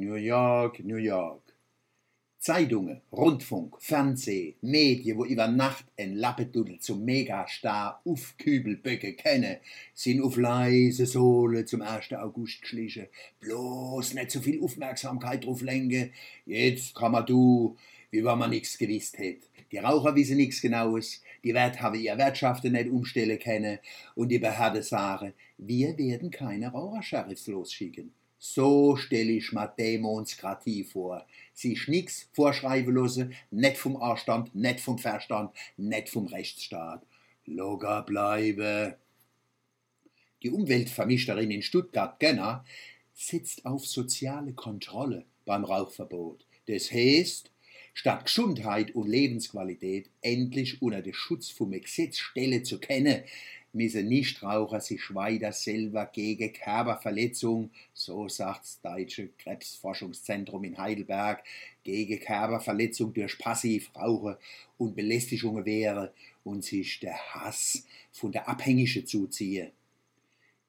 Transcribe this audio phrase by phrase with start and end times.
[0.00, 1.42] New York, New York.
[2.38, 9.58] Zeitungen, Rundfunk, Fernseh, Medien, wo über Nacht ein Lappedudel zum Megastar auf Kübelböcke kennen,
[9.92, 12.14] sind auf leise Sohle zum 1.
[12.14, 13.08] August geschlichen.
[13.40, 16.12] Bloß nicht so viel Aufmerksamkeit drauf lenken.
[16.46, 17.76] Jetzt kann man du,
[18.10, 19.48] wie wenn man nichts gewusst hätte.
[19.70, 23.78] Die Raucher wissen nichts Genaues, die Wert haben ihr Wirtschaften nicht umstellen können
[24.14, 28.14] und die Behörden sagen, wir werden keine Rauchersheriffs losschicken.
[28.42, 31.26] So stelle ich mir Demokratie vor.
[31.52, 37.02] Sie ist vorschreiben lassen, nicht vom Anstand, nicht vom Verstand, nicht vom Rechtsstaat.
[37.44, 38.96] Locker bleibe.
[40.42, 42.64] Die Umweltvermischerin in Stuttgart, Genner,
[43.12, 46.46] setzt auf soziale Kontrolle beim Rauchverbot.
[46.66, 47.50] Das heißt,
[48.00, 53.24] statt Gesundheit und Lebensqualität endlich unter den Schutz vom Gesetz stelle zu kennen,
[53.74, 61.44] müssen Nichtraucher sich weiter selber gegen Körperverletzung, so sagt das Deutsche Krebsforschungszentrum in Heidelberg,
[61.84, 64.36] gegen Körperverletzung durch Passivrauchen
[64.78, 66.08] und Belästigungen wehren
[66.42, 69.72] und sich der Hass von der Abhängigen zuziehen.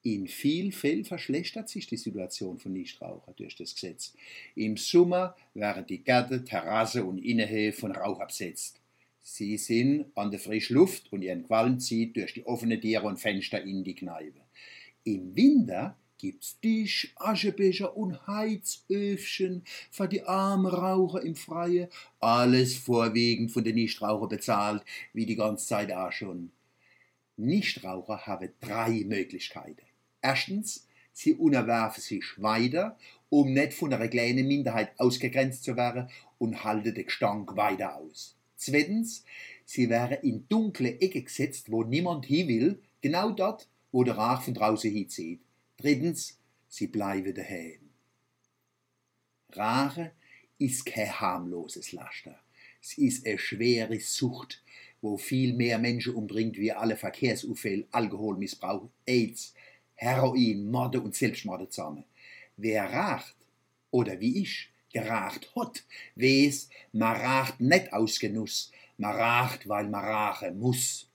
[0.04, 4.16] In vielen Fällen verschlechtert sich die Situation von Nichtrauchern durch das Gesetz.
[4.56, 8.82] Im Sommer werden die Gärten, Terrasse und Innenhöfe von Rauch absetzt.
[9.22, 13.20] Sie sind an der frischen Luft und ihren Qualm zieht durch die offenen Tiere und
[13.20, 14.42] Fenster in die Kneipe.
[15.04, 21.90] Im Winter gibt's Tisch, Aschebecher und Heizöfchen für die armen Raucher im Freien.
[22.20, 26.52] Alles vorwiegend von den Nichtrauchern bezahlt, wie die ganze Zeit auch schon.
[27.38, 29.91] Nichtraucher haben drei Möglichkeiten.
[30.22, 32.98] Erstens, sie unterwerfen sich weiter,
[33.30, 38.36] um nicht von einer kleinen Minderheit ausgegrenzt zu werden und halten den Gestank weiter aus.
[38.56, 39.26] Zweitens,
[39.66, 44.44] sie wären in dunkle Ecke gesetzt, wo niemand hin will, genau dort, wo der Rach
[44.44, 45.42] von draußen hinzieht.
[45.78, 47.90] Drittens, sie bleiben daheim.
[49.54, 50.12] Rache
[50.58, 52.40] ist kein harmloses Laster.
[52.82, 54.64] Es ist eine schwere Sucht,
[55.02, 59.54] wo viel mehr Menschen umbringt wie alle Verkehrsunfälle, Alkoholmissbrauch, AIDS,
[60.02, 62.04] Heroin, Morde und Selbstmorde zusammen.
[62.58, 63.36] Wer racht,
[63.92, 65.84] oder wie ich, geracht hat,
[66.16, 71.08] weiß, man racht nicht aus Genuss, man racht, weil man rachen muss.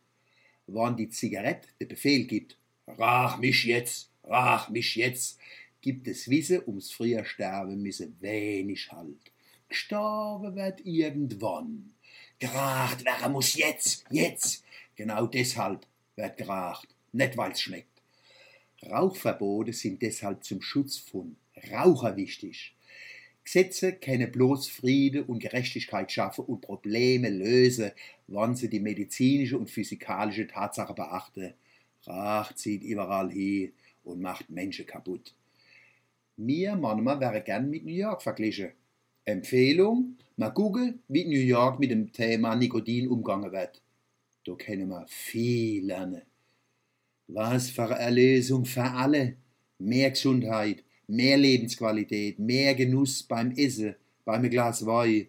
[0.68, 5.40] Wann die Zigarette den Befehl gibt, rach mich jetzt, rach mich jetzt,
[5.80, 9.32] gibt es Wissen ums früher Sterben müsse wenig Halt.
[9.68, 11.92] Gestorben wird irgendwann.
[12.38, 14.62] Geracht werden muss jetzt, jetzt.
[14.94, 17.95] Genau deshalb wird geracht, nicht weil's schmeckt.
[18.84, 21.36] Rauchverbote sind deshalb zum Schutz von
[21.72, 22.74] Raucher wichtig.
[23.44, 27.92] Gesetze können bloß Friede und Gerechtigkeit schaffen und Probleme lösen,
[28.26, 31.54] wann sie die medizinische und physikalische Tatsache beachten.
[32.06, 33.72] Rach zieht überall hin
[34.02, 35.32] und macht Menschen kaputt.
[36.36, 38.72] Mir manchmal wäre gern mit New York verglichen.
[39.24, 43.80] Empfehlung, mal gucken, wie New York mit dem Thema Nikotin umgangen wird.
[44.44, 46.22] Da können wir viel lernen.
[47.28, 49.36] Was für Erlösung für alle.
[49.78, 55.26] Mehr Gesundheit, mehr Lebensqualität, mehr Genuss beim Essen, beim Glas Wein,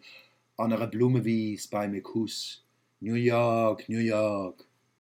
[0.58, 2.64] an einer Blumenwiese, beim Kuss.
[3.00, 4.67] New York, New York.